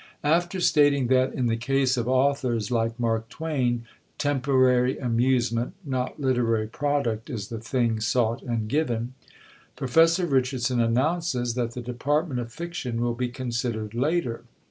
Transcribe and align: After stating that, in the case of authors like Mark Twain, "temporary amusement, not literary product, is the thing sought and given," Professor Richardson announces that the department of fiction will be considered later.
After 0.23 0.59
stating 0.59 1.05
that, 1.09 1.31
in 1.35 1.45
the 1.45 1.55
case 1.55 1.95
of 1.95 2.07
authors 2.07 2.71
like 2.71 2.99
Mark 2.99 3.29
Twain, 3.29 3.85
"temporary 4.17 4.97
amusement, 4.97 5.75
not 5.85 6.19
literary 6.19 6.65
product, 6.65 7.29
is 7.29 7.49
the 7.49 7.59
thing 7.59 7.99
sought 7.99 8.41
and 8.41 8.67
given," 8.67 9.13
Professor 9.75 10.25
Richardson 10.25 10.79
announces 10.79 11.53
that 11.53 11.73
the 11.73 11.81
department 11.81 12.39
of 12.39 12.51
fiction 12.51 12.99
will 12.99 13.13
be 13.13 13.29
considered 13.29 13.93
later. 13.93 14.41